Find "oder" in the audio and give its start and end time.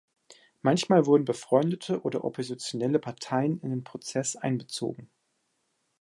2.01-2.23